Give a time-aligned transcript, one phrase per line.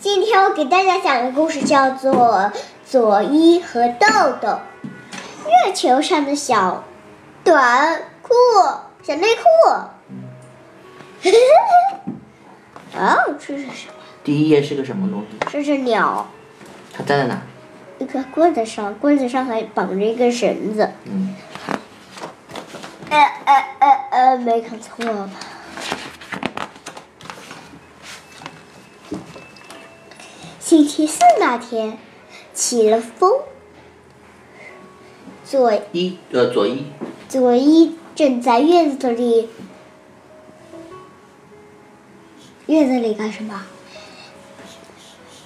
[0.00, 2.12] 今天我给大家讲的故事叫做
[2.84, 4.06] 《佐伊和豆
[4.40, 4.48] 豆》。
[5.66, 6.82] 月球上的小
[7.44, 8.34] 短裤、
[9.04, 9.42] 小内裤。
[12.98, 13.94] 哦，这是什么？
[14.24, 15.38] 第一页是个什么东西？
[15.48, 16.26] 这是鸟，
[16.92, 17.40] 它站在哪？
[18.00, 20.90] 一个棍子上，棍子上还绑着一根绳子。
[21.04, 21.36] 嗯，
[23.10, 25.30] 呃呃呃呃，没看错吧？
[30.68, 31.96] 星期四那天，
[32.52, 33.40] 起了风。
[35.42, 36.84] 左一呃左一，
[37.26, 39.48] 左一正在院子里，
[42.66, 43.64] 院子里干什么？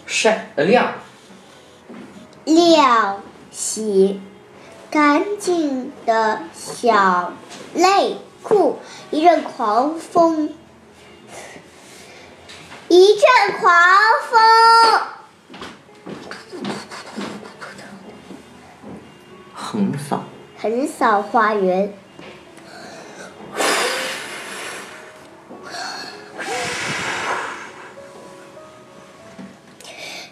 [0.06, 0.92] 晒呃晾，
[2.44, 4.20] 晾洗
[4.90, 7.32] 干净的小
[7.74, 8.80] 内裤。
[9.12, 10.52] 一阵狂风，
[12.88, 13.70] 一阵狂
[14.28, 14.40] 风，
[19.72, 20.22] 横扫。
[20.58, 21.94] 横扫花园。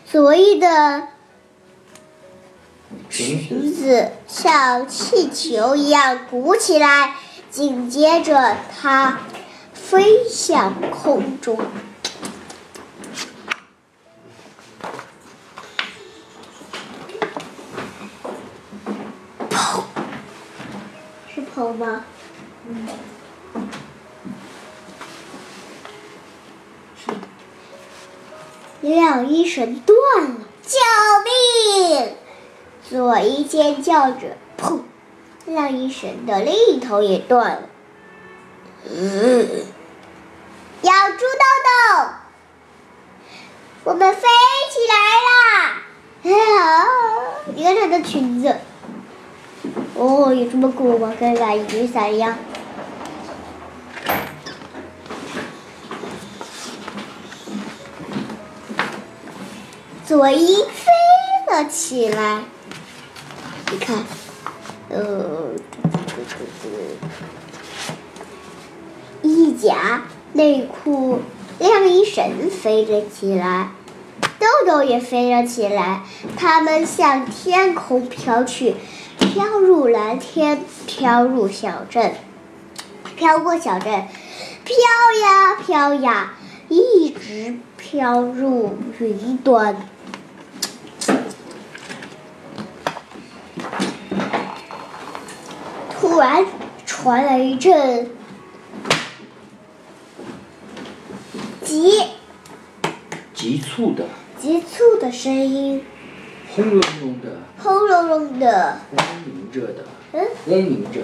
[0.04, 1.08] 昨夜的
[3.08, 7.14] 裙裙子像气球一样鼓起来，
[7.48, 9.20] 紧接着它
[9.72, 11.58] 飞向空中。
[19.48, 19.82] 砰！
[21.68, 22.04] 吗？
[28.80, 30.78] 晾衣绳断了，救
[31.24, 32.16] 命！
[32.88, 34.80] 佐伊尖叫着，砰！
[35.44, 37.62] 晾衣绳的另一头也断了。
[38.88, 39.48] 嗯，
[40.82, 42.08] 咬住豆豆，
[43.84, 44.94] 我们飞起来
[45.28, 45.82] 啦！
[46.22, 46.88] 啊，
[47.54, 48.56] 你看她的裙子，
[50.00, 51.12] 哦，有这么鼓吗？
[51.20, 52.34] 跟把雨伞一样。
[60.06, 62.40] 佐伊飞了起来，
[63.70, 63.98] 你看，
[64.88, 65.50] 呃，
[69.20, 71.20] 衣夹、内裤、
[71.58, 73.72] 晾衣绳飞了起来，
[74.38, 76.04] 豆豆也飞了起来，
[76.38, 78.74] 它们向天空飘去，
[79.32, 82.14] 飘入蓝天，飘入小镇，
[83.14, 84.08] 飘过小镇，
[84.64, 84.76] 飘
[85.22, 86.34] 呀飘呀，
[86.68, 89.88] 一直飘入云端。
[95.92, 96.44] 突然
[96.84, 98.10] 传来一阵
[101.62, 102.02] 急
[103.32, 104.06] 急促的，
[104.40, 105.84] 急促的声音，
[106.56, 107.26] 轰隆隆的，
[107.62, 111.00] 轰隆隆的，轰鸣着的，嗯，嗡鸣着，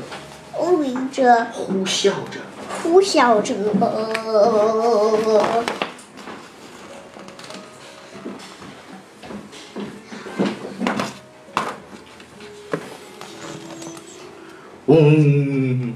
[0.58, 2.40] 嗡鸣着，呼啸着。
[2.82, 3.54] 呼啸着。
[3.80, 5.64] 呃
[14.86, 15.94] 嗡。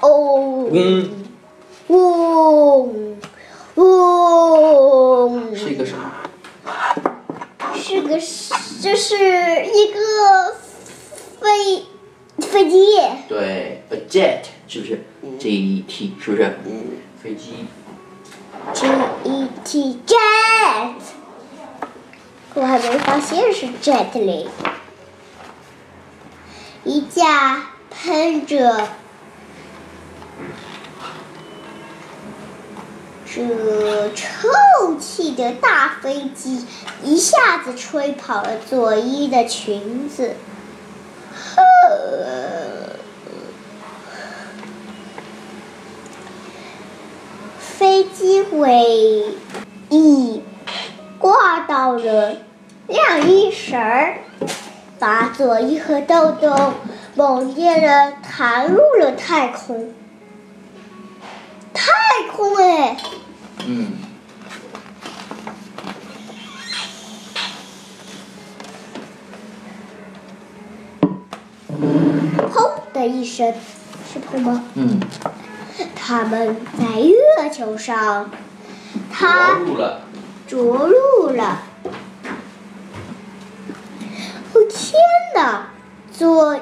[0.00, 1.10] 哦，嗡，
[1.88, 3.16] 嗡。
[3.76, 6.10] 嗡，是一个什么？
[7.76, 8.18] 是个，
[8.82, 9.14] 这是
[9.66, 10.56] 一个
[11.38, 11.84] 飞
[12.38, 12.86] 飞机。
[13.28, 15.04] 对，a jet 是不是
[15.38, 16.58] ？J E T 是不是？
[16.64, 17.66] 嗯飞机。
[18.72, 18.88] J
[19.24, 20.94] E T jet，
[22.54, 24.46] 我还没发现是 jet 嘞。
[26.84, 28.88] 一架喷着
[33.32, 36.66] 这臭气的大飞机，
[37.04, 40.34] 一下子吹跑了佐伊的裙子。
[47.60, 49.36] 飞机尾
[49.88, 50.42] 翼
[51.20, 52.36] 挂到了
[52.88, 54.18] 晾衣绳儿，
[54.98, 56.74] 把佐伊和豆豆
[57.14, 59.94] 猛烈的弹入了太空。
[61.72, 61.92] 太
[62.36, 62.96] 空哎，
[63.72, 63.92] 嗯，
[72.52, 73.54] 砰的一声，
[74.12, 74.64] 是砰吗？
[74.74, 74.98] 嗯，
[75.94, 77.14] 他们在月
[77.52, 78.28] 球上，
[79.12, 80.00] 他着陆了。
[80.48, 81.62] 着陆了。
[84.52, 85.00] 哦天
[85.36, 85.68] 哪！
[86.10, 86.58] 佐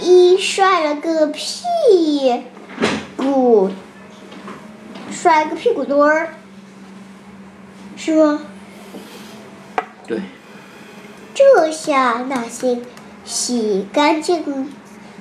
[0.00, 1.64] 伊摔了个屁
[3.16, 3.72] 股，
[5.24, 6.34] 摔个屁股墩儿，
[7.96, 8.42] 是吗？
[10.06, 10.20] 对，
[11.32, 12.82] 这下那些
[13.24, 14.70] 洗干净、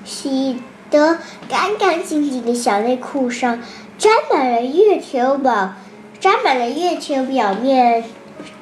[0.04, 0.62] 洗
[0.92, 3.62] 得干干净净的小内裤上
[3.98, 5.74] 沾满了月球表，
[6.20, 8.04] 沾满了月球表面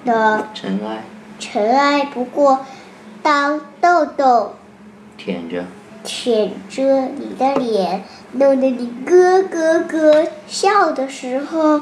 [0.05, 1.03] 的尘埃
[1.39, 2.05] 尘埃。
[2.05, 2.67] 不过，
[3.23, 4.57] 当豆豆
[5.17, 5.65] 舔着，
[6.03, 8.03] 舔着你的脸，
[8.33, 11.81] 弄得你咯咯咯笑的时候，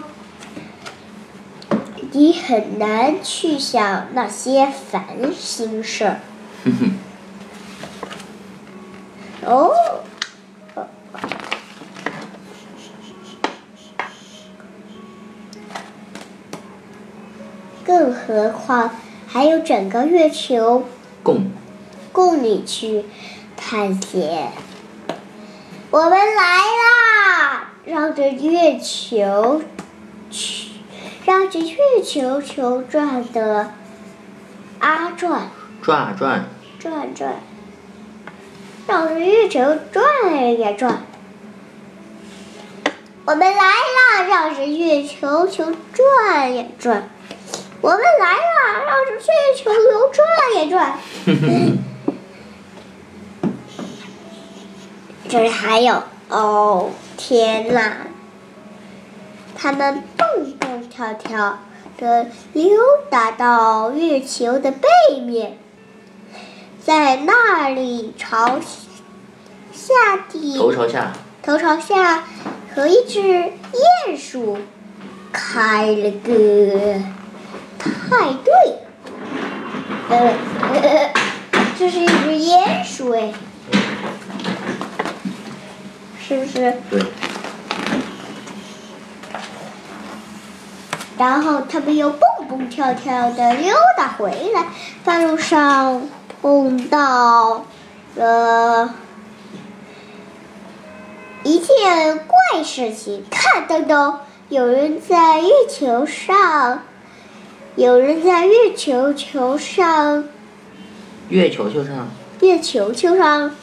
[2.12, 5.04] 你很难去想那些烦
[5.38, 6.19] 心事儿。
[9.45, 9.71] 哦，
[17.86, 18.92] 更何况
[19.27, 20.83] 还有整个月球
[21.24, 21.51] 供
[22.12, 23.06] 供你去
[23.69, 24.51] 探险。
[25.92, 27.68] 我们来啦！
[27.86, 29.62] 绕着月球
[30.31, 30.71] 去，
[31.24, 33.71] 绕着月球球转的
[34.80, 35.51] 阿转
[35.83, 36.45] 转啊转，
[36.80, 37.36] 转转，
[38.88, 41.04] 绕着月球转呀转。
[43.25, 44.24] 我们来啦！
[44.27, 47.07] 绕着月球球转呀转。
[47.81, 48.80] 我们来啦！
[48.88, 50.25] 绕着月球球转
[50.56, 51.80] 呀转。
[55.29, 57.97] 这里还有哦，天哪！
[59.55, 61.59] 他们蹦蹦跳跳
[61.99, 62.79] 的溜
[63.11, 64.87] 达到月球的背
[65.21, 65.59] 面，
[66.83, 68.59] 在那里朝
[69.71, 69.93] 下
[70.31, 72.23] 地头朝下，头朝下
[72.73, 73.21] 和一只
[74.07, 74.57] 鼹鼠
[75.31, 76.99] 开了个
[77.77, 78.53] 派对。
[80.09, 80.33] 呃，
[80.73, 81.13] 呃
[81.77, 83.31] 这是一只鼹鼠哎，
[86.29, 86.75] 是不是？
[86.91, 87.01] 对，
[91.17, 94.67] 然后他们又蹦蹦跳跳的溜达回来，
[95.03, 96.07] 半路上
[96.39, 97.65] 碰到
[98.15, 98.93] 了
[101.43, 103.25] 一件怪事情。
[103.31, 106.83] 看，豆豆，有人在月球上，
[107.75, 110.25] 有人在月球球上，
[111.29, 112.07] 月球球上
[112.41, 113.55] 月球球上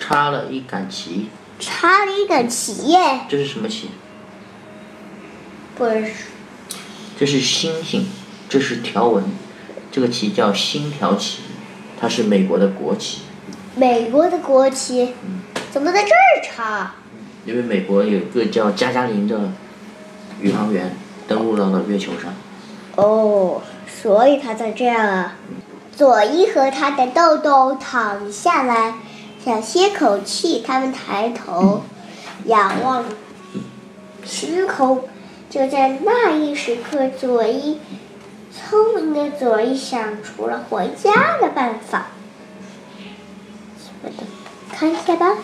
[0.00, 1.30] 插了一杆旗，
[1.62, 3.88] 插了一杆旗耶，这是什么旗？
[5.78, 6.12] 不是
[7.16, 8.08] 这是星星，
[8.48, 9.24] 这是条纹，
[9.92, 11.38] 这个旗叫星条旗，
[12.00, 13.20] 它是美国的国旗。
[13.76, 15.14] 美国的国旗，
[15.70, 16.94] 怎么在这儿插？
[17.46, 19.52] 因为美国有一个叫加加林的
[20.40, 20.96] 宇航员
[21.28, 22.34] 登陆到了月球上，
[22.96, 25.36] 哦，所以他才这样啊。
[25.96, 28.94] 佐伊和他的豆豆躺下来，
[29.44, 30.62] 想歇口气。
[30.66, 31.82] 他们抬头
[32.46, 33.04] 仰望
[34.24, 35.08] 虚空。
[35.50, 37.78] 就在那一时刻，佐伊
[38.50, 42.06] 聪明的佐伊想出了回家的办法。
[44.72, 45.36] 看一下吧。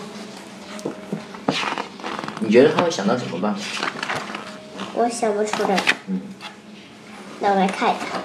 [2.40, 3.88] 你觉得他会想到什么办法？
[4.94, 5.78] 我想不出来。
[6.06, 6.22] 嗯，
[7.40, 8.22] 那我来看一看。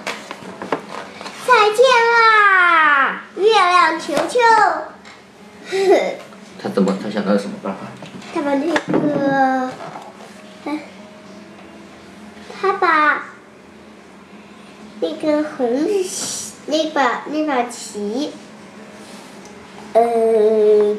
[1.46, 1.84] 再见
[2.14, 4.40] 啦，月亮球球。
[6.62, 7.80] 他怎么他想到了什么办法？
[8.34, 9.70] 他把那个，
[10.64, 10.78] 哎，
[12.60, 13.24] 他把
[15.00, 15.86] 那个红
[16.66, 18.30] 那把那把旗，
[19.92, 20.96] 呃，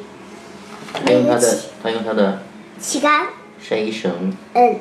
[0.94, 2.44] 他用他的他用他的
[2.79, 3.27] 旗杆，
[3.60, 4.79] 绳绳嗯，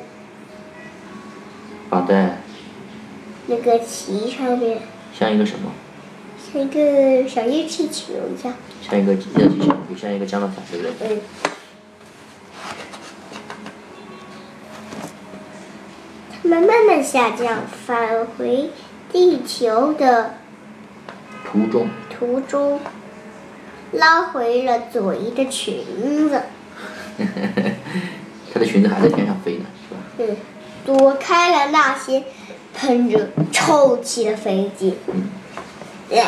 [1.89, 2.37] 绑在
[3.47, 4.79] 那个旗上面
[5.17, 5.71] 像一个什么？
[6.55, 11.17] 像一个小热气球一样，像一个热气球，就像一个降落伞，对不对？
[11.17, 11.21] 嗯。
[16.41, 18.69] 他们慢慢下降，返回
[19.11, 20.35] 地球的
[21.43, 22.79] 途中，途中，
[23.91, 26.41] 拉回了佐伊的裙子，
[28.53, 29.99] 他的裙子还在天上飞呢，是吧？
[30.19, 30.37] 嗯，
[30.85, 32.23] 躲开了那些
[32.73, 34.93] 喷着臭气的飞机。
[35.07, 35.23] 嗯，
[36.15, 36.23] 耶，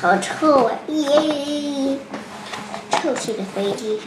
[0.00, 0.72] 好臭啊！
[0.86, 1.98] 耶，
[2.92, 4.00] 臭气的飞机。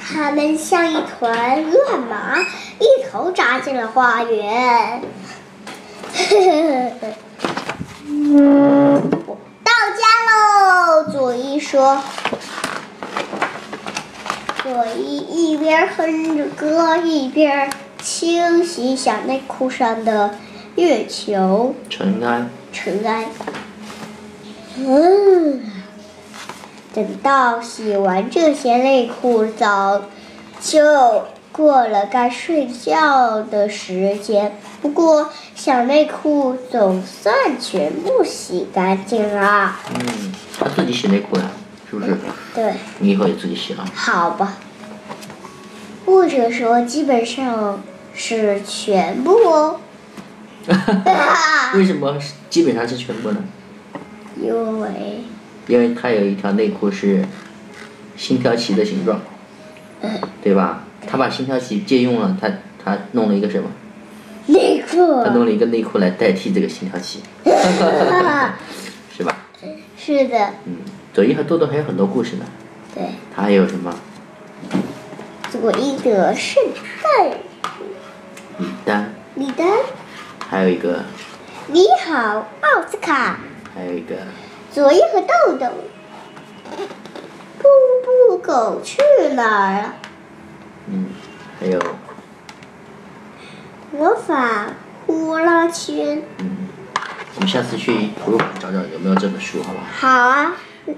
[0.00, 5.00] 它们像一团乱麻，一头扎进了花园。
[9.62, 11.04] 到家喽！
[11.12, 12.02] 佐伊说。
[14.64, 17.70] 佐伊一边哼着歌，一边
[18.06, 20.36] 清洗小内裤上的
[20.76, 23.26] 月球尘埃，尘埃。
[24.76, 25.60] 嗯，
[26.94, 30.02] 等到洗完这些内裤，早
[30.60, 39.74] 就过了该睡觉的时间，不过小内裤总算全部洗干净了。
[39.92, 41.50] 嗯，他自己洗内裤呀，
[41.90, 42.16] 是不是？
[42.54, 43.84] 对，你以后也自己洗了。
[43.92, 44.58] 好吧。
[46.04, 47.82] 或者说，基本上
[48.16, 49.80] 是全部哦。
[51.76, 53.44] 为什么是基本上是全部呢？
[54.40, 55.22] 因为
[55.68, 57.24] 因为他有一条内裤是
[58.16, 59.20] 星条旗的形状，
[60.42, 60.84] 对吧？
[61.06, 62.50] 他把星条旗借用了，他
[62.82, 63.68] 他弄了一个什么？
[64.46, 67.20] 内裤他弄了一个内裤来代替这个星条旗，
[69.16, 69.36] 是吧？
[69.96, 70.78] 是的，嗯，
[71.12, 72.44] 佐伊和豆豆还有很多故事呢。
[72.94, 73.04] 对，
[73.34, 73.94] 他还有什么？
[75.50, 76.62] 佐伊的圣
[77.02, 77.36] 诞李
[78.86, 79.66] 丹，李丹，
[80.48, 81.02] 还有一个，
[81.66, 83.36] 你好，奥斯卡，
[83.74, 84.14] 还有一个，
[84.72, 85.66] 佐伊和豆豆。
[87.58, 87.66] 布
[88.04, 89.02] 布狗去
[89.34, 89.94] 哪儿了？
[90.86, 91.08] 嗯，
[91.58, 91.82] 还有，
[93.90, 94.68] 魔法
[95.04, 96.22] 呼啦圈。
[96.38, 96.68] 嗯，
[97.34, 100.08] 我们下次去图书馆找找有没有这本书，好不好？
[100.08, 100.52] 好啊，
[100.86, 100.94] 嗯，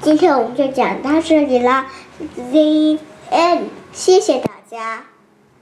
[0.00, 1.86] 今天我们就讲到这里啦
[2.36, 2.98] ，The
[3.32, 5.02] end，谢谢大家。